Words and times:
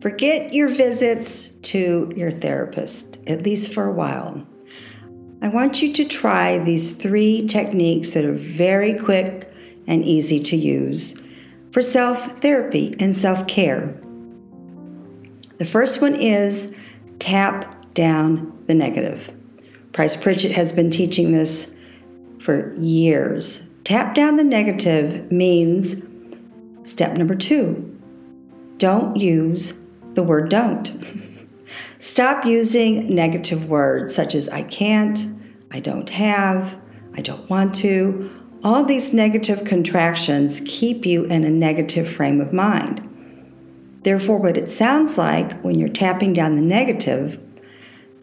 Forget 0.00 0.54
your 0.54 0.68
visits 0.68 1.48
to 1.62 2.10
your 2.16 2.30
therapist, 2.30 3.18
at 3.26 3.42
least 3.42 3.74
for 3.74 3.84
a 3.84 3.92
while. 3.92 4.46
I 5.42 5.48
want 5.48 5.82
you 5.82 5.92
to 5.92 6.04
try 6.04 6.58
these 6.58 6.92
three 6.92 7.46
techniques 7.46 8.12
that 8.12 8.24
are 8.24 8.34
very 8.34 8.98
quick 8.98 9.52
and 9.86 10.04
easy 10.04 10.40
to 10.40 10.56
use 10.56 11.20
for 11.72 11.82
self 11.82 12.40
therapy 12.40 12.94
and 12.98 13.14
self 13.14 13.46
care. 13.46 14.00
The 15.58 15.66
first 15.66 16.00
one 16.00 16.14
is 16.14 16.74
tap 17.18 17.92
down 17.92 18.58
the 18.66 18.74
negative. 18.74 19.34
Price 19.92 20.16
Pritchett 20.16 20.52
has 20.52 20.72
been 20.72 20.90
teaching 20.90 21.32
this 21.32 21.74
for 22.38 22.74
years. 22.76 23.66
Tap 23.84 24.14
down 24.14 24.36
the 24.36 24.44
negative 24.44 25.30
means 25.30 26.02
step 26.84 27.18
number 27.18 27.34
two 27.34 27.90
don't 28.80 29.16
use 29.16 29.79
the 30.14 30.22
word 30.22 30.50
don't. 30.50 30.92
Stop 31.98 32.44
using 32.44 33.14
negative 33.14 33.68
words 33.68 34.14
such 34.14 34.34
as 34.34 34.48
I 34.48 34.62
can't, 34.62 35.26
I 35.70 35.80
don't 35.80 36.10
have, 36.10 36.80
I 37.14 37.20
don't 37.20 37.48
want 37.48 37.74
to. 37.76 38.30
All 38.64 38.84
these 38.84 39.14
negative 39.14 39.64
contractions 39.64 40.62
keep 40.66 41.06
you 41.06 41.24
in 41.24 41.44
a 41.44 41.50
negative 41.50 42.10
frame 42.10 42.40
of 42.40 42.52
mind. 42.52 43.06
Therefore, 44.02 44.38
what 44.38 44.56
it 44.56 44.70
sounds 44.70 45.18
like 45.18 45.60
when 45.60 45.78
you're 45.78 45.88
tapping 45.88 46.32
down 46.32 46.56
the 46.56 46.62
negative, 46.62 47.38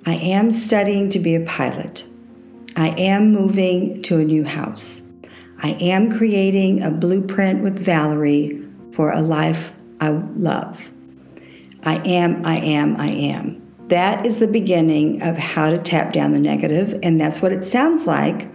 I 0.06 0.16
am 0.16 0.52
studying 0.52 1.10
to 1.12 1.20
be 1.20 1.36
a 1.36 1.46
pilot. 1.46 2.04
I 2.76 2.90
am 2.90 3.32
moving 3.32 4.02
to 4.04 4.20
a 4.20 4.24
new 4.24 4.44
house. 4.44 5.02
I 5.62 5.72
am 5.82 6.16
creating 6.16 6.84
a 6.84 6.92
blueprint 6.92 7.62
with 7.62 7.80
Valerie 7.80 8.64
for 8.92 9.12
a 9.12 9.22
life 9.22 9.72
I 10.00 10.10
love. 10.10 10.92
I 11.88 12.02
am, 12.06 12.46
I 12.46 12.58
am, 12.58 12.98
I 12.98 13.08
am. 13.08 13.62
That 13.88 14.26
is 14.26 14.40
the 14.40 14.48
beginning 14.50 15.22
of 15.22 15.38
how 15.38 15.70
to 15.70 15.78
tap 15.78 16.12
down 16.12 16.34
the 16.34 16.40
negative, 16.40 17.00
and 17.02 17.18
that's 17.18 17.42
what 17.42 17.54
it 17.54 17.64
sounds 17.64 18.06
like 18.06 18.54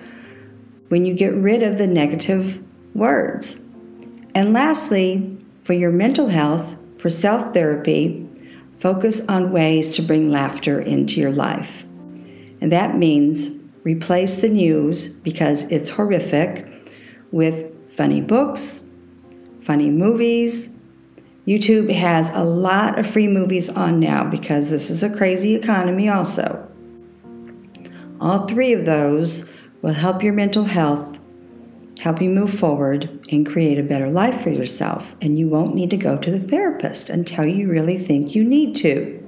when 0.88 1.06
you 1.06 1.14
get 1.14 1.32
rid 1.32 1.62
of 1.62 1.78
the 1.78 1.86
negative 1.86 2.62
words. 2.94 3.58
And 4.34 4.52
lastly, 4.52 5.34
for 5.64 5.72
your 5.72 5.90
mental 5.90 6.26
health, 6.26 6.76
for 6.98 7.08
self 7.08 7.54
therapy, 7.54 8.28
focus 8.76 9.26
on 9.30 9.50
ways 9.50 9.96
to 9.96 10.02
bring 10.02 10.30
laughter 10.30 10.78
into 10.78 11.18
your 11.18 11.32
life. 11.32 11.86
And 12.60 12.70
that 12.70 12.98
means 12.98 13.48
replace 13.82 14.34
the 14.36 14.50
news 14.50 15.08
because 15.08 15.62
it's 15.72 15.88
horrific 15.88 16.68
with 17.30 17.72
funny 17.96 18.20
books, 18.20 18.84
funny 19.62 19.90
movies, 19.90 20.68
YouTube 21.46 21.92
has 21.92 22.30
a 22.30 22.44
lot 22.44 22.98
of 22.98 23.06
free 23.06 23.26
movies 23.26 23.68
on 23.68 23.98
now 23.98 24.22
because 24.22 24.70
this 24.70 24.90
is 24.90 25.02
a 25.02 25.10
crazy 25.10 25.56
economy, 25.56 26.08
also. 26.08 26.68
All 28.20 28.46
three 28.46 28.72
of 28.72 28.86
those 28.86 29.50
will 29.82 29.92
help 29.92 30.22
your 30.22 30.32
mental 30.32 30.62
health, 30.62 31.18
help 31.98 32.22
you 32.22 32.30
move 32.30 32.56
forward, 32.56 33.26
and 33.32 33.44
create 33.44 33.78
a 33.78 33.82
better 33.82 34.08
life 34.08 34.42
for 34.42 34.50
yourself. 34.50 35.16
And 35.20 35.36
you 35.36 35.48
won't 35.48 35.74
need 35.74 35.90
to 35.90 35.96
go 35.96 36.16
to 36.16 36.30
the 36.30 36.38
therapist 36.38 37.10
until 37.10 37.44
you 37.44 37.68
really 37.68 37.98
think 37.98 38.36
you 38.36 38.44
need 38.44 38.76
to. 38.76 39.18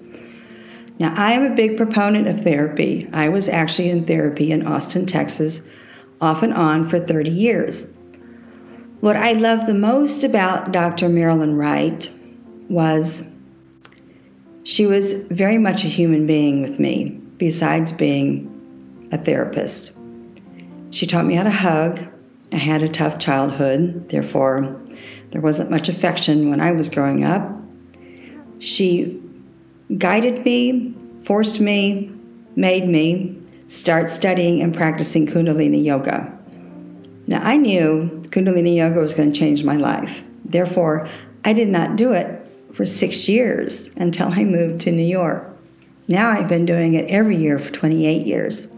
Now, 1.01 1.13
I 1.17 1.33
am 1.33 1.43
a 1.43 1.57
big 1.57 1.77
proponent 1.77 2.29
of 2.29 2.43
therapy. 2.43 3.09
I 3.13 3.29
was 3.29 3.49
actually 3.49 3.91
in 3.91 4.05
therapy 4.05 4.53
in 4.53 4.65
Austin, 4.65 5.07
Texas, 5.07 5.67
off 6.21 6.45
and 6.45 6.55
on 6.55 6.89
for 6.89 7.01
30 7.01 7.31
years. 7.31 7.89
What 9.05 9.17
I 9.17 9.35
love 9.35 9.67
the 9.67 9.75
most 9.75 10.25
about 10.25 10.73
Dr. 10.73 11.11
Marilyn 11.11 11.57
Wright 11.57 12.09
was 12.71 13.23
she 14.63 14.87
was 14.87 15.13
very 15.13 15.59
much 15.59 15.85
a 15.85 15.89
human 15.89 16.25
being 16.25 16.63
with 16.63 16.81
me, 16.81 17.11
besides 17.37 17.93
being 17.93 19.07
a 19.13 19.19
therapist. 19.19 19.93
She 20.89 21.05
taught 21.05 21.27
me 21.27 21.35
how 21.35 21.43
to 21.43 21.51
hug. 21.51 22.01
I 22.51 22.57
had 22.57 22.83
a 22.83 22.89
tough 22.89 23.19
childhood, 23.19 24.09
therefore, 24.09 24.81
there 25.33 25.43
wasn't 25.43 25.71
much 25.71 25.91
affection 25.91 26.49
when 26.49 26.63
I 26.63 26.73
was 26.73 26.89
growing 26.89 27.25
up. 27.25 27.47
She 28.59 29.21
guided 29.99 30.47
me, 30.47 30.95
forced 31.25 31.61
me, 31.61 32.11
made 32.57 32.89
me 32.89 33.39
start 33.69 34.09
studying 34.09 34.63
and 34.63 34.75
practicing 34.75 35.27
Kundalini 35.27 35.85
Yoga. 35.85 36.35
Now, 37.27 37.41
I 37.43 37.57
knew 37.57 38.21
Kundalini 38.29 38.77
Yoga 38.77 39.01
was 39.01 39.15
going 39.15 39.33
to 39.33 39.39
change 39.39 39.65
my 39.65 39.77
life. 39.77 40.25
Therefore, 40.45 41.09
I 41.45 41.53
did 41.53 41.69
not 41.69 41.97
do 41.97 42.13
it 42.13 42.47
for 42.73 42.85
six 42.85 43.29
years 43.29 43.91
until 43.97 44.29
I 44.29 44.45
moved 44.45 44.83
to 44.83 44.93
New 44.93 45.07
York. 45.07 45.49
Now 46.09 46.31
I've 46.31 46.49
been 46.49 46.67
doing 46.67 46.95
it 46.95 47.09
every 47.09 47.37
year 47.37 47.59
for 47.59 47.73
28 47.73 48.27
years. 48.27 48.69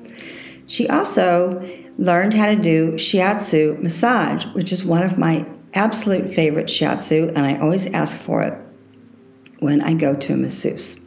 She 0.67 0.89
also 0.89 1.61
learned 1.99 2.35
how 2.35 2.47
to 2.47 2.57
do 2.57 2.93
shiatsu 2.93 3.81
massage, 3.83 4.45
which 4.55 4.71
is 4.71 4.85
one 4.85 5.03
of 5.03 5.19
my 5.19 5.47
absolute 5.75 6.33
favorite 6.33 6.67
shiatsu, 6.67 7.29
and 7.29 7.39
I 7.39 7.59
always 7.59 7.87
ask 7.89 8.17
for 8.17 8.43
it 8.43 8.55
when 9.59 9.81
I 9.81 9.95
go 9.95 10.15
to 10.15 10.35
a 10.35 10.37
masseuse. 10.37 11.01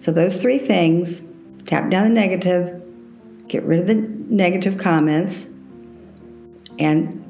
So, 0.00 0.12
those 0.12 0.40
three 0.40 0.58
things 0.58 1.22
tap 1.66 1.90
down 1.90 2.04
the 2.04 2.10
negative, 2.10 2.82
get 3.48 3.64
rid 3.64 3.80
of 3.80 3.86
the 3.86 3.94
negative 3.94 4.78
comments, 4.78 5.50
and 6.78 7.24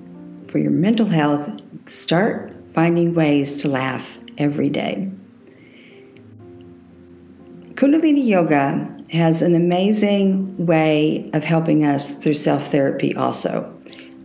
for 0.50 0.59
your 0.59 0.70
mental 0.70 1.06
health, 1.06 1.60
start 1.88 2.54
finding 2.72 3.14
ways 3.14 3.62
to 3.62 3.69
laugh 3.69 4.19
every 4.36 4.69
day. 4.69 5.10
Kundalini 7.75 8.26
Yoga 8.26 8.97
has 9.10 9.41
an 9.41 9.54
amazing 9.54 10.66
way 10.66 11.31
of 11.32 11.44
helping 11.44 11.84
us 11.84 12.10
through 12.10 12.34
self 12.34 12.72
therapy, 12.72 13.14
also. 13.14 13.75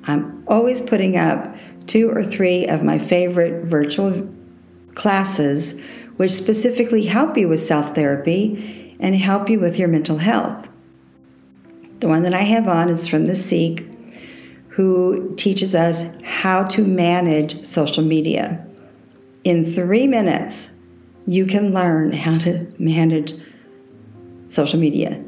I'm 0.05 0.43
always 0.47 0.81
putting 0.81 1.15
up 1.17 1.55
two 1.87 2.09
or 2.09 2.23
three 2.23 2.65
of 2.67 2.83
my 2.83 2.97
favorite 2.97 3.65
virtual 3.65 4.27
classes, 4.95 5.79
which 6.17 6.31
specifically 6.31 7.05
help 7.05 7.37
you 7.37 7.47
with 7.47 7.61
self 7.61 7.93
therapy 7.95 8.95
and 8.99 9.15
help 9.15 9.49
you 9.49 9.59
with 9.59 9.77
your 9.77 9.87
mental 9.87 10.17
health. 10.17 10.69
The 11.99 12.07
one 12.07 12.23
that 12.23 12.33
I 12.33 12.41
have 12.41 12.67
on 12.67 12.89
is 12.89 13.07
from 13.07 13.25
the 13.25 13.35
Sikh 13.35 13.85
who 14.73 15.35
teaches 15.35 15.75
us 15.75 16.03
how 16.23 16.63
to 16.63 16.83
manage 16.83 17.63
social 17.63 18.03
media. 18.03 18.65
In 19.43 19.71
three 19.71 20.07
minutes, 20.07 20.71
you 21.27 21.45
can 21.45 21.71
learn 21.71 22.11
how 22.11 22.39
to 22.39 22.65
manage 22.79 23.33
social 24.49 24.79
media. 24.79 25.23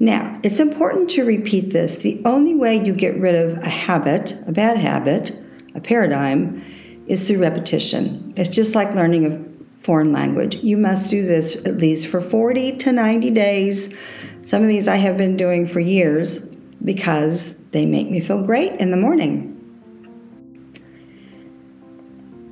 Now, 0.00 0.40
it's 0.42 0.58
important 0.58 1.08
to 1.10 1.24
repeat 1.24 1.72
this. 1.72 1.96
The 1.96 2.20
only 2.24 2.54
way 2.56 2.84
you 2.84 2.92
get 2.92 3.16
rid 3.16 3.36
of 3.36 3.58
a 3.58 3.68
habit, 3.68 4.34
a 4.48 4.52
bad 4.52 4.76
habit, 4.76 5.38
a 5.74 5.80
paradigm, 5.80 6.64
is 7.06 7.28
through 7.28 7.38
repetition. 7.38 8.32
It's 8.36 8.48
just 8.48 8.74
like 8.74 8.94
learning 8.94 9.26
a 9.26 9.84
foreign 9.84 10.10
language. 10.10 10.56
You 10.56 10.76
must 10.76 11.10
do 11.10 11.24
this 11.24 11.64
at 11.64 11.76
least 11.76 12.08
for 12.08 12.20
40 12.20 12.78
to 12.78 12.92
90 12.92 13.30
days. 13.30 13.96
Some 14.42 14.62
of 14.62 14.68
these 14.68 14.88
I 14.88 14.96
have 14.96 15.16
been 15.16 15.36
doing 15.36 15.64
for 15.66 15.78
years 15.78 16.44
because 16.84 17.58
they 17.68 17.86
make 17.86 18.10
me 18.10 18.20
feel 18.20 18.42
great 18.42 18.72
in 18.80 18.90
the 18.90 18.96
morning. 18.96 19.56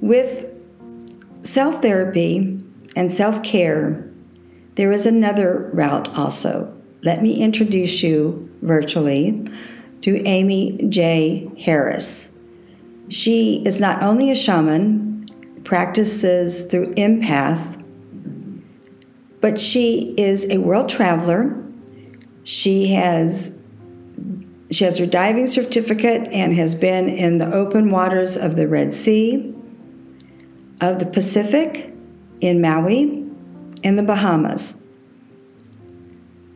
With 0.01 0.47
self 1.43 1.83
therapy 1.83 2.63
and 2.95 3.13
self 3.13 3.43
care, 3.43 4.09
there 4.75 4.93
is 4.93 5.07
another 5.07 5.71
route 5.73 6.17
also. 6.17 6.73
Let 7.03 7.23
me 7.23 7.43
introduce 7.43 8.03
you 8.03 8.49
virtually 8.63 9.45
to 10.03 10.23
Amy 10.25 10.79
J. 10.89 11.51
Harris. 11.65 12.31
She 13.09 13.63
is 13.65 13.81
not 13.81 14.03
only 14.03 14.31
a 14.31 14.37
shaman, 14.37 15.27
practices 15.65 16.63
through 16.67 16.95
empath, 16.95 17.83
but 19.41 19.61
she 19.61 20.15
is 20.17 20.45
a 20.51 20.59
world 20.59 20.89
traveler. 20.89 21.63
She 22.45 22.95
has 22.95 23.58
she 24.71 24.85
has 24.85 24.99
her 24.99 25.07
diving 25.07 25.47
certificate 25.47 26.29
and 26.31 26.55
has 26.55 26.75
been 26.75 27.09
in 27.09 27.39
the 27.39 27.53
open 27.53 27.91
waters 27.91 28.37
of 28.37 28.57
the 28.57 28.69
Red 28.69 28.93
Sea, 28.93 29.55
of 30.81 30.99
the 30.99 31.07
Pacific, 31.07 31.95
in 32.41 32.61
Maui, 32.61 33.27
in 33.83 33.97
the 33.97 34.03
Bahamas. 34.03 34.81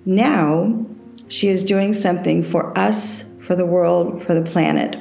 Now, 0.04 0.86
she 1.28 1.48
is 1.48 1.64
doing 1.64 1.94
something 1.94 2.42
for 2.42 2.76
us, 2.78 3.24
for 3.40 3.56
the 3.56 3.66
world, 3.66 4.22
for 4.22 4.34
the 4.34 4.42
planet. 4.42 4.96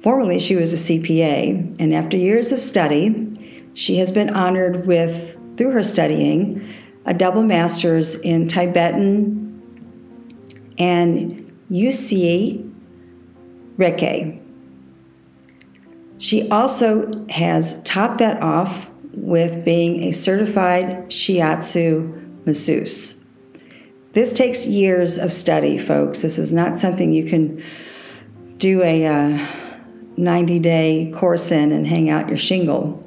Formerly, 0.00 0.38
she 0.38 0.56
was 0.56 0.72
a 0.72 0.76
CPA, 0.76 1.76
and 1.80 1.94
after 1.94 2.18
years 2.18 2.52
of 2.52 2.60
study, 2.60 3.70
she 3.72 3.96
has 3.96 4.12
been 4.12 4.28
honored 4.28 4.86
with, 4.86 5.38
through 5.56 5.70
her 5.70 5.82
studying, 5.82 6.68
a 7.06 7.14
double 7.14 7.42
master's 7.42 8.14
in 8.16 8.46
Tibetan 8.46 9.43
and 10.78 11.52
Usui 11.70 12.72
Reiki. 13.76 14.40
She 16.18 16.48
also 16.50 17.10
has 17.28 17.82
topped 17.82 18.18
that 18.18 18.42
off 18.42 18.88
with 19.12 19.64
being 19.64 20.02
a 20.04 20.12
certified 20.12 21.08
shiatsu 21.08 22.46
masseuse. 22.46 23.20
This 24.12 24.32
takes 24.32 24.66
years 24.66 25.18
of 25.18 25.32
study, 25.32 25.76
folks. 25.76 26.20
This 26.20 26.38
is 26.38 26.52
not 26.52 26.78
something 26.78 27.12
you 27.12 27.24
can 27.24 27.62
do 28.58 28.82
a 28.82 29.06
uh, 29.06 29.46
90 30.16 30.58
day 30.60 31.12
course 31.14 31.50
in 31.50 31.72
and 31.72 31.86
hang 31.86 32.08
out 32.08 32.28
your 32.28 32.36
shingle. 32.36 33.00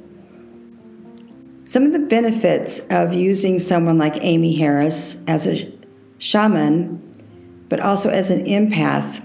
Some 1.64 1.84
of 1.84 1.92
the 1.92 1.98
benefits 1.98 2.80
of 2.90 3.12
using 3.12 3.58
someone 3.58 3.98
like 3.98 4.16
Amy 4.20 4.56
Harris 4.56 5.22
as 5.26 5.46
a 5.46 5.72
shaman, 6.18 7.07
but 7.68 7.80
also 7.80 8.10
as 8.10 8.30
an 8.30 8.44
empath, 8.46 9.22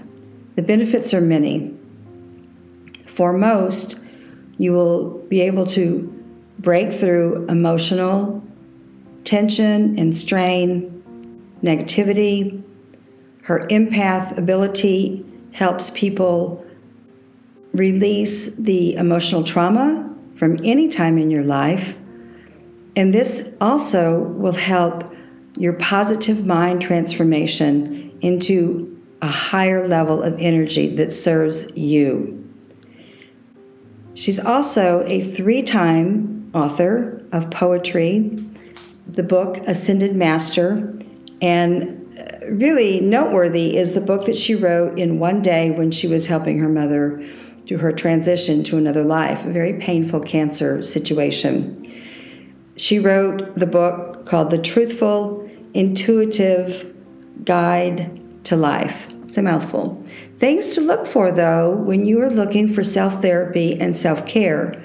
the 0.56 0.62
benefits 0.62 1.12
are 1.12 1.20
many. 1.20 1.74
For 3.06 3.32
most, 3.32 3.98
you 4.58 4.72
will 4.72 5.18
be 5.28 5.40
able 5.40 5.66
to 5.66 6.10
break 6.58 6.92
through 6.92 7.46
emotional 7.48 8.42
tension 9.24 9.98
and 9.98 10.16
strain, 10.16 11.02
negativity. 11.62 12.62
Her 13.42 13.66
empath 13.70 14.36
ability 14.36 15.24
helps 15.52 15.90
people 15.90 16.64
release 17.72 18.54
the 18.54 18.94
emotional 18.94 19.42
trauma 19.42 20.10
from 20.34 20.58
any 20.64 20.88
time 20.88 21.18
in 21.18 21.30
your 21.30 21.44
life. 21.44 21.96
And 22.96 23.12
this 23.12 23.52
also 23.60 24.20
will 24.20 24.52
help 24.52 25.12
your 25.56 25.72
positive 25.74 26.46
mind 26.46 26.82
transformation 26.82 28.03
into 28.24 28.90
a 29.20 29.26
higher 29.26 29.86
level 29.86 30.22
of 30.22 30.34
energy 30.38 30.88
that 30.96 31.12
serves 31.12 31.70
you. 31.76 32.40
She's 34.14 34.38
also 34.38 35.02
a 35.06 35.20
three 35.20 35.62
time 35.62 36.50
author 36.54 37.24
of 37.32 37.50
poetry, 37.50 38.38
the 39.06 39.22
book 39.22 39.58
Ascended 39.66 40.14
Master, 40.14 40.98
and 41.42 42.00
uh, 42.18 42.46
really 42.46 43.00
noteworthy 43.00 43.76
is 43.76 43.92
the 43.92 44.00
book 44.00 44.24
that 44.26 44.36
she 44.36 44.54
wrote 44.54 44.98
in 44.98 45.18
one 45.18 45.42
day 45.42 45.70
when 45.70 45.90
she 45.90 46.06
was 46.06 46.26
helping 46.26 46.58
her 46.60 46.68
mother 46.68 47.22
do 47.66 47.78
her 47.78 47.92
transition 47.92 48.62
to 48.64 48.78
another 48.78 49.02
life, 49.02 49.44
a 49.44 49.50
very 49.50 49.74
painful 49.74 50.20
cancer 50.20 50.82
situation. 50.82 51.80
She 52.76 52.98
wrote 52.98 53.54
the 53.54 53.66
book 53.66 54.26
called 54.26 54.50
The 54.50 54.58
Truthful, 54.58 55.50
Intuitive 55.72 56.93
Guide 57.44 58.44
to 58.44 58.56
Life. 58.56 59.12
It's 59.24 59.38
a 59.38 59.42
mouthful. 59.42 60.00
Things 60.38 60.74
to 60.76 60.80
look 60.80 61.06
for, 61.06 61.32
though, 61.32 61.74
when 61.74 62.06
you 62.06 62.20
are 62.22 62.30
looking 62.30 62.72
for 62.72 62.84
self 62.84 63.20
therapy 63.20 63.80
and 63.80 63.96
self 63.96 64.26
care 64.26 64.80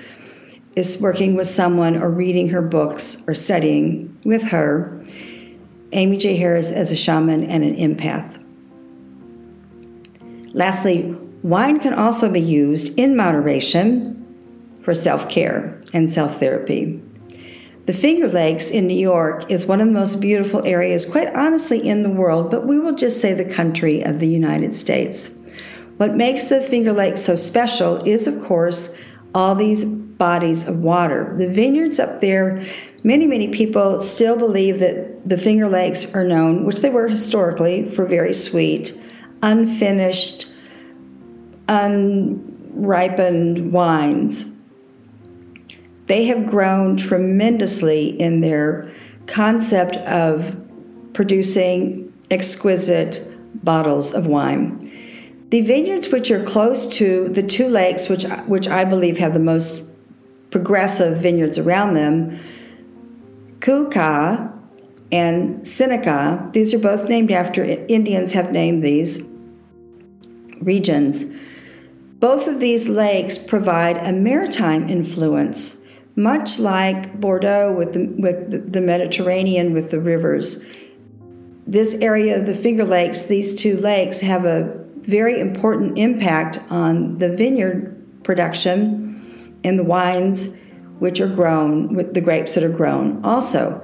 is 0.75 0.99
working 0.99 1.35
with 1.35 1.47
someone 1.47 1.95
or 1.95 2.09
reading 2.09 2.49
her 2.49 2.61
books 2.61 3.23
or 3.27 3.33
studying 3.33 4.17
with 4.23 4.43
her. 4.43 4.99
Amy 5.91 6.17
J. 6.17 6.35
Harris 6.35 6.71
as 6.71 6.91
a 6.91 6.95
shaman 6.95 7.43
and 7.43 7.63
an 7.63 7.75
empath. 7.75 8.43
Lastly, 10.53 11.15
wine 11.43 11.79
can 11.79 11.93
also 11.93 12.31
be 12.31 12.41
used 12.41 12.97
in 12.97 13.15
moderation 13.15 14.15
for 14.83 14.93
self 14.93 15.29
care 15.29 15.79
and 15.93 16.11
self 16.11 16.39
therapy. 16.39 17.01
The 17.89 17.97
Finger 17.97 18.27
Lakes 18.27 18.69
in 18.69 18.85
New 18.85 18.93
York 18.93 19.49
is 19.49 19.65
one 19.65 19.81
of 19.81 19.87
the 19.87 19.93
most 19.93 20.21
beautiful 20.21 20.63
areas, 20.63 21.07
quite 21.07 21.33
honestly, 21.33 21.89
in 21.89 22.03
the 22.03 22.09
world, 22.11 22.51
but 22.51 22.67
we 22.67 22.77
will 22.77 22.93
just 22.93 23.19
say 23.19 23.33
the 23.33 23.43
country 23.43 24.03
of 24.03 24.19
the 24.19 24.27
United 24.27 24.75
States. 24.75 25.31
What 25.97 26.15
makes 26.15 26.43
the 26.43 26.61
Finger 26.61 26.93
Lakes 26.93 27.23
so 27.23 27.33
special 27.33 27.95
is, 28.05 28.27
of 28.27 28.43
course, 28.43 28.95
all 29.33 29.55
these 29.55 29.85
bodies 29.85 30.67
of 30.67 30.77
water. 30.77 31.33
The 31.35 31.51
vineyards 31.51 31.97
up 31.97 32.21
there, 32.21 32.63
many, 33.03 33.25
many 33.25 33.47
people 33.47 34.03
still 34.03 34.37
believe 34.37 34.77
that 34.77 35.27
the 35.27 35.39
Finger 35.39 35.67
Lakes 35.67 36.13
are 36.13 36.23
known, 36.23 36.65
which 36.65 36.81
they 36.81 36.91
were 36.91 37.07
historically, 37.07 37.89
for 37.89 38.05
very 38.05 38.35
sweet, 38.35 38.93
unfinished, 39.41 40.45
unripened 41.67 43.73
wines 43.73 44.45
they 46.09 46.25
have 46.25 46.47
grown 46.47 46.97
tremendously 46.97 48.07
in 48.19 48.41
their 48.41 48.91
concept 49.27 49.95
of 49.97 50.59
producing 51.13 52.11
exquisite 52.31 53.25
bottles 53.63 54.13
of 54.13 54.25
wine. 54.25 54.79
The 55.49 55.61
vineyards 55.61 56.09
which 56.09 56.31
are 56.31 56.43
close 56.43 56.87
to 56.97 57.29
the 57.29 57.43
two 57.43 57.67
lakes, 57.67 58.09
which, 58.09 58.23
which 58.47 58.67
I 58.67 58.85
believe 58.85 59.19
have 59.19 59.33
the 59.33 59.39
most 59.39 59.83
progressive 60.49 61.17
vineyards 61.17 61.59
around 61.59 61.93
them, 61.93 62.39
Keuka 63.59 64.51
and 65.11 65.67
Seneca, 65.67 66.49
these 66.53 66.73
are 66.73 66.79
both 66.79 67.07
named 67.07 67.31
after 67.31 67.63
Indians, 67.63 68.33
have 68.33 68.51
named 68.51 68.83
these 68.83 69.23
regions. 70.59 71.25
Both 72.19 72.47
of 72.47 72.59
these 72.59 72.89
lakes 72.89 73.37
provide 73.37 73.97
a 73.97 74.11
maritime 74.11 74.89
influence 74.89 75.78
much 76.19 76.59
like 76.59 77.19
Bordeaux 77.19 77.73
with 77.75 77.93
the, 77.93 78.05
with 78.21 78.73
the 78.73 78.81
Mediterranean 78.81 79.73
with 79.73 79.89
the 79.89 79.99
rivers. 79.99 80.63
This 81.65 81.93
area 81.95 82.37
of 82.37 82.45
the 82.45 82.53
Finger 82.53 82.83
Lakes, 82.83 83.23
these 83.23 83.59
two 83.59 83.77
lakes, 83.77 84.19
have 84.19 84.43
a 84.43 84.85
very 84.97 85.39
important 85.39 85.97
impact 85.97 86.59
on 86.69 87.17
the 87.19 87.35
vineyard 87.35 87.95
production 88.23 89.57
and 89.63 89.79
the 89.79 89.83
wines 89.83 90.49
which 90.99 91.21
are 91.21 91.27
grown, 91.27 91.95
with 91.95 92.13
the 92.13 92.21
grapes 92.21 92.53
that 92.55 92.63
are 92.63 92.69
grown. 92.69 93.23
Also, 93.23 93.81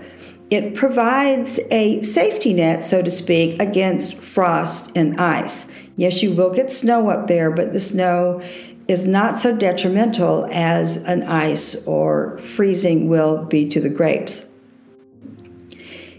it 0.52 0.76
provides 0.76 1.60
a 1.72 2.04
safety 2.04 2.54
net, 2.54 2.84
so 2.84 3.02
to 3.02 3.10
speak, 3.10 3.62
against 3.62 4.16
frost 4.16 4.92
and 4.96 5.20
ice. 5.20 5.72
Yes, 5.96 6.22
you 6.22 6.36
will 6.36 6.54
get 6.54 6.72
snow 6.72 7.10
up 7.10 7.28
there, 7.28 7.50
but 7.50 7.72
the 7.72 7.80
snow 7.80 8.42
is 8.88 9.08
not 9.08 9.38
so 9.38 9.56
detrimental 9.56 10.48
as 10.52 10.98
an 10.98 11.24
ice 11.24 11.86
or 11.88 12.38
freezing 12.38 13.08
will 13.08 13.46
be 13.46 13.68
to 13.70 13.80
the 13.80 13.90
grapes. 13.90 14.46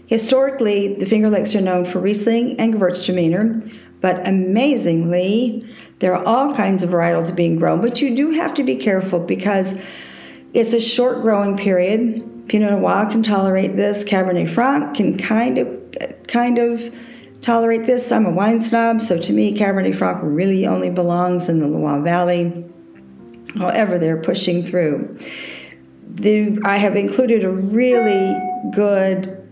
Historically, 0.07 0.95
the 0.95 1.05
Finger 1.05 1.29
Lakes 1.29 1.55
are 1.55 1.61
known 1.61 1.85
for 1.85 1.99
Riesling 1.99 2.59
and 2.59 2.73
Gewürztraminer, 2.73 3.77
but 3.99 4.25
amazingly, 4.27 5.67
there 5.99 6.15
are 6.15 6.23
all 6.23 6.55
kinds 6.55 6.83
of 6.83 6.89
varietals 6.89 7.35
being 7.35 7.57
grown, 7.57 7.81
but 7.81 8.01
you 8.01 8.15
do 8.15 8.31
have 8.31 8.53
to 8.53 8.63
be 8.63 8.75
careful 8.75 9.19
because 9.19 9.79
it's 10.53 10.73
a 10.73 10.79
short 10.79 11.21
growing 11.21 11.57
period. 11.57 12.47
Pinot 12.47 12.71
Noir 12.71 13.07
can 13.09 13.23
tolerate 13.23 13.75
this, 13.75 14.03
Cabernet 14.03 14.47
Franc 14.49 14.95
can 14.95 15.17
kind 15.17 15.57
of 15.57 15.67
kind 16.27 16.57
of 16.57 16.93
tolerate 17.47 17.85
this. 17.85 18.11
I'm 18.11 18.25
a 18.25 18.31
wine 18.31 18.61
snob, 18.61 18.99
so 18.99 19.17
to 19.17 19.31
me, 19.31 19.55
Cabernet 19.57 19.95
Franc 19.95 20.19
really 20.21 20.67
only 20.67 20.89
belongs 20.89 21.47
in 21.47 21.59
the 21.59 21.67
Loire 21.67 22.01
Valley. 22.01 22.65
However, 23.57 23.97
they're 23.97 24.21
pushing 24.21 24.65
through. 24.65 25.15
The, 26.09 26.59
I 26.65 26.75
have 26.75 26.97
included 26.97 27.45
a 27.45 27.49
really 27.49 28.37
good 28.73 29.47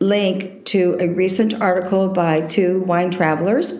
link 0.00 0.64
to 0.66 0.96
a 0.98 1.06
recent 1.06 1.54
article 1.54 2.08
by 2.08 2.40
two 2.40 2.80
wine 2.80 3.12
travelers. 3.12 3.72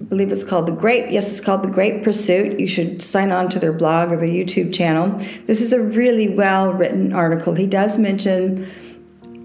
I 0.00 0.04
believe 0.08 0.32
it's 0.32 0.42
called 0.42 0.66
The 0.66 0.72
Grape. 0.72 1.06
Yes, 1.08 1.30
it's 1.30 1.40
called 1.40 1.62
The 1.62 1.70
Grape 1.70 2.02
Pursuit. 2.02 2.58
You 2.58 2.66
should 2.66 3.00
sign 3.00 3.30
on 3.30 3.48
to 3.50 3.60
their 3.60 3.72
blog 3.72 4.10
or 4.10 4.16
their 4.16 4.26
YouTube 4.26 4.74
channel. 4.74 5.10
This 5.46 5.60
is 5.60 5.72
a 5.72 5.80
really 5.80 6.34
well 6.34 6.72
written 6.72 7.12
article. 7.12 7.54
He 7.54 7.68
does 7.68 7.96
mention 7.96 8.68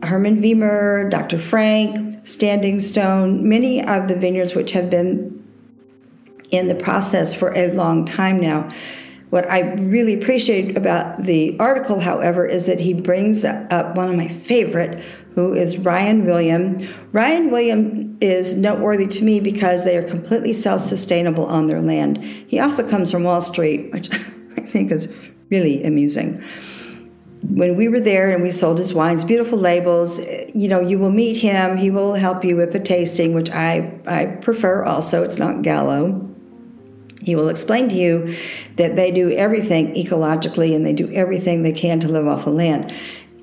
Herman 0.06 0.42
Wiemer, 0.42 1.10
Dr. 1.10 1.38
Frank, 1.38 2.26
Standing 2.26 2.80
Stone, 2.80 3.48
many 3.48 3.86
of 3.86 4.08
the 4.08 4.16
vineyards 4.16 4.56
which 4.56 4.72
have 4.72 4.90
been 4.90 5.44
in 6.52 6.68
the 6.68 6.76
process 6.76 7.34
for 7.34 7.56
a 7.56 7.72
long 7.72 8.06
time 8.06 8.40
now. 8.40 8.70
What 9.30 9.50
I 9.50 9.74
really 9.74 10.14
appreciate 10.14 10.78
about 10.78 11.24
the 11.24 11.58
article, 11.60 12.00
however, 12.00 12.46
is 12.46 12.68
that 12.68 12.80
he 12.80 12.94
brings 12.94 13.44
up 13.44 13.98
one 13.98 14.08
of 14.08 14.16
my 14.16 14.28
favorite, 14.28 15.04
who 15.34 15.54
is 15.54 15.78
Ryan 15.78 16.26
William. 16.26 16.78
Ryan 17.12 17.52
William 17.52 18.18
is 18.22 18.56
noteworthy 18.56 19.08
to 19.08 19.24
me 19.26 19.40
because 19.40 19.84
they 19.84 19.98
are 19.98 20.04
completely 20.04 20.54
self 20.54 20.82
sustainable 20.82 21.46
on 21.48 21.68
their 21.68 21.82
land. 21.82 22.24
He 22.48 22.60
also 22.60 22.88
comes 22.88 23.12
from 23.12 23.24
Wall 23.24 23.42
Street, 23.42 23.92
which 23.92 24.10
I 24.58 24.62
think 24.62 24.92
is 24.92 25.12
really 25.50 25.84
amusing 25.84 26.42
when 27.50 27.76
we 27.76 27.88
were 27.88 28.00
there 28.00 28.32
and 28.32 28.42
we 28.42 28.52
sold 28.52 28.80
his 28.80 28.94
wines, 28.94 29.24
beautiful 29.24 29.58
labels, 29.58 30.20
eh, 30.20 30.52
you 30.54 30.68
know, 30.68 30.80
you 30.80 30.98
will 30.98 31.12
meet 31.12 31.38
him. 31.38 31.78
He 31.78 31.92
will 31.92 32.14
help 32.14 32.44
you 32.44 32.56
with 32.56 32.74
the 32.74 32.80
tasting, 32.80 33.34
which 33.34 33.50
I, 33.50 34.00
I 34.06 34.26
prefer 34.26 34.84
also. 34.84 35.24
It's 35.24 35.38
not 35.38 35.62
Gallo. 35.62 36.30
He 37.22 37.36
will 37.36 37.50
explain 37.50 37.90
to 37.90 37.96
you 37.96 38.36
that 38.76 38.96
they 38.96 39.12
do 39.12 39.32
everything 39.32 39.96
ecologically 39.96 40.76
and 40.76 40.86
they 40.86 40.94
do 40.94 41.12
everything 41.12 41.64
they 41.64 41.74
can 41.74 42.00
to 42.02 42.08
live 42.08 42.28
off 42.28 42.46
the 42.46 42.52
land. 42.52 42.94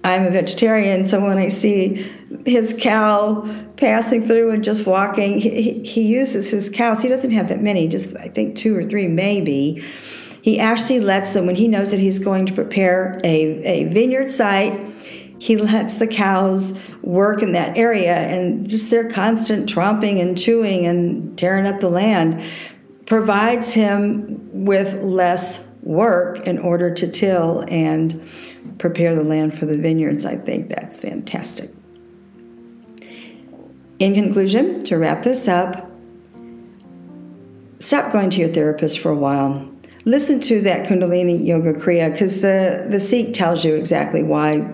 I'm 0.05 0.25
a 0.25 0.31
vegetarian, 0.31 1.05
so 1.05 1.21
when 1.21 1.39
I 1.39 1.49
see 1.49 2.11
his 2.45 2.77
cow 2.79 3.49
passing 3.77 4.23
through 4.23 4.51
and 4.51 4.65
just 4.65 4.85
walking, 4.85 5.41
he, 5.41 5.85
he 5.85 6.03
uses 6.03 6.51
his 6.51 6.69
cows. 6.69 7.03
He 7.03 7.09
doesn't 7.09 7.31
have 7.31 7.49
that 7.49 7.63
many, 7.63 7.87
just 7.87 8.17
I 8.17 8.29
think 8.29 8.57
two 8.57 8.77
or 8.77 8.83
three 8.83 9.07
maybe 9.07 9.85
He 10.43 10.59
actually 10.59 11.01
lets 11.01 11.31
them, 11.31 11.47
when 11.47 11.55
he 11.55 11.69
knows 11.69 11.93
that 11.93 12.01
he's 12.01 12.19
going 12.19 12.47
to 12.47 12.53
prepare 12.53 13.19
a, 13.25 13.63
a 13.65 13.85
vineyard 13.85 14.29
site, 14.29 14.79
he 15.39 15.57
lets 15.57 15.95
the 15.95 16.07
cows 16.07 16.79
work 17.03 17.43
in 17.43 17.53
that 17.53 17.77
area 17.77 18.15
and 18.15 18.69
just 18.69 18.91
their 18.91 19.09
constant 19.09 19.69
tromping 19.69 20.21
and 20.21 20.37
chewing 20.39 20.85
and 20.87 21.39
tearing 21.39 21.67
up 21.67 21.81
the 21.81 21.89
land 21.89 22.45
provides 23.07 23.73
him 23.73 24.65
with 24.65 25.03
less 25.03 25.69
work 25.83 26.41
in 26.41 26.59
order 26.59 26.93
to 26.95 27.11
till 27.11 27.65
and 27.69 28.29
prepare 28.79 29.15
the 29.15 29.25
land 29.25 29.57
for 29.57 29.67
the 29.67 29.77
vineyards. 29.77 30.25
I 30.25 30.37
think 30.37 30.69
that's 30.69 30.97
fantastic. 30.97 31.71
In 33.99 34.15
conclusion, 34.15 34.81
to 34.85 34.97
wrap 34.97 35.23
this 35.23 35.47
up, 35.47 35.91
stop 37.81 38.13
going 38.13 38.31
to 38.31 38.39
your 38.39 38.49
therapist 38.49 38.99
for 38.99 39.11
a 39.11 39.17
while. 39.17 39.69
Listen 40.05 40.41
to 40.41 40.61
that 40.63 40.87
Kundalini 40.87 41.47
Yoga 41.47 41.75
Kriya 41.75 42.11
because 42.11 42.41
the, 42.41 42.87
the 42.89 42.99
Sikh 42.99 43.35
tells 43.35 43.65
you 43.65 43.77
exactly 43.77 44.23
why 44.23 44.69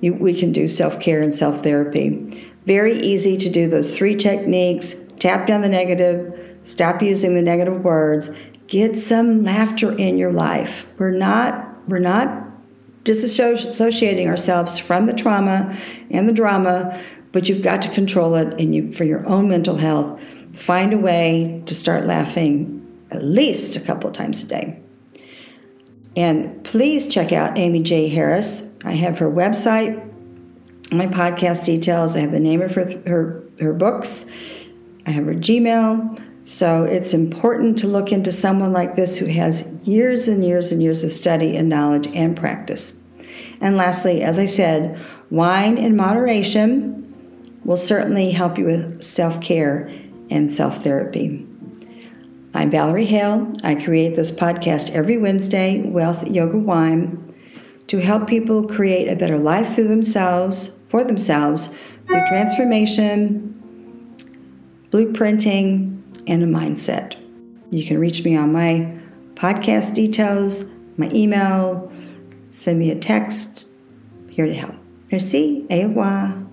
you, 0.00 0.14
we 0.14 0.38
can 0.38 0.52
do 0.52 0.66
self 0.66 0.98
care 1.00 1.20
and 1.20 1.34
self 1.34 1.62
therapy. 1.62 2.50
Very 2.64 2.94
easy 2.94 3.36
to 3.36 3.50
do 3.50 3.68
those 3.68 3.94
three 3.96 4.16
techniques 4.16 4.94
tap 5.18 5.46
down 5.46 5.60
the 5.60 5.68
negative, 5.68 6.58
stop 6.64 7.02
using 7.02 7.34
the 7.34 7.42
negative 7.42 7.84
words, 7.84 8.30
get 8.68 8.98
some 8.98 9.44
laughter 9.44 9.92
in 9.92 10.16
your 10.16 10.32
life. 10.32 10.90
We're 10.98 11.10
not, 11.10 11.88
we're 11.88 11.98
not 11.98 12.48
disassociating 13.04 14.26
ourselves 14.26 14.78
from 14.78 15.04
the 15.04 15.12
trauma 15.12 15.76
and 16.10 16.26
the 16.26 16.32
drama, 16.32 16.98
but 17.32 17.48
you've 17.50 17.62
got 17.62 17.82
to 17.82 17.90
control 17.90 18.34
it 18.34 18.58
and 18.58 18.74
you 18.74 18.92
for 18.92 19.04
your 19.04 19.26
own 19.28 19.48
mental 19.48 19.76
health, 19.76 20.18
find 20.54 20.94
a 20.94 20.98
way 20.98 21.62
to 21.66 21.74
start 21.74 22.06
laughing 22.06 22.79
at 23.10 23.24
least 23.24 23.76
a 23.76 23.80
couple 23.80 24.10
times 24.10 24.42
a 24.42 24.46
day. 24.46 24.80
And 26.16 26.62
please 26.64 27.06
check 27.06 27.32
out 27.32 27.56
Amy 27.56 27.82
J. 27.82 28.08
Harris. 28.08 28.76
I 28.84 28.92
have 28.92 29.18
her 29.18 29.30
website, 29.30 29.96
my 30.92 31.06
podcast 31.06 31.64
details. 31.64 32.16
I 32.16 32.20
have 32.20 32.32
the 32.32 32.40
name 32.40 32.62
of 32.62 32.74
her, 32.74 33.00
her, 33.06 33.44
her 33.60 33.72
books. 33.72 34.26
I 35.06 35.10
have 35.10 35.26
her 35.26 35.34
Gmail. 35.34 36.20
So 36.44 36.84
it's 36.84 37.14
important 37.14 37.78
to 37.78 37.86
look 37.86 38.12
into 38.12 38.32
someone 38.32 38.72
like 38.72 38.96
this 38.96 39.18
who 39.18 39.26
has 39.26 39.66
years 39.84 40.26
and 40.26 40.44
years 40.44 40.72
and 40.72 40.82
years 40.82 41.04
of 41.04 41.12
study 41.12 41.56
and 41.56 41.68
knowledge 41.68 42.08
and 42.08 42.36
practice. 42.36 42.98
And 43.60 43.76
lastly, 43.76 44.22
as 44.22 44.38
I 44.38 44.46
said, 44.46 44.98
wine 45.30 45.78
in 45.78 45.96
moderation 45.96 46.96
will 47.64 47.76
certainly 47.76 48.30
help 48.30 48.58
you 48.58 48.64
with 48.64 49.02
self 49.02 49.40
care 49.40 49.92
and 50.30 50.52
self 50.52 50.82
therapy. 50.82 51.46
I'm 52.52 52.68
Valerie 52.68 53.04
Hale. 53.04 53.52
I 53.62 53.76
create 53.76 54.16
this 54.16 54.32
podcast 54.32 54.90
every 54.90 55.16
Wednesday, 55.16 55.82
Wealth 55.82 56.26
Yoga 56.26 56.58
Wine, 56.58 57.32
to 57.86 58.00
help 58.00 58.28
people 58.28 58.66
create 58.66 59.06
a 59.06 59.14
better 59.14 59.38
life 59.38 59.74
through 59.74 59.86
themselves, 59.86 60.76
for 60.88 61.04
themselves, 61.04 61.68
through 62.08 62.26
transformation, 62.26 63.54
blueprinting, 64.90 66.02
and 66.26 66.42
a 66.42 66.46
mindset. 66.46 67.14
You 67.70 67.86
can 67.86 68.00
reach 68.00 68.24
me 68.24 68.36
on 68.36 68.52
my 68.52 68.98
podcast 69.34 69.94
details, 69.94 70.64
my 70.96 71.08
email, 71.12 71.92
send 72.50 72.80
me 72.80 72.90
a 72.90 72.98
text. 72.98 73.68
Here 74.28 74.46
to 74.46 74.54
help. 74.54 74.74
Merci 75.12 75.66
au 75.70 75.86
revoir. 75.86 76.49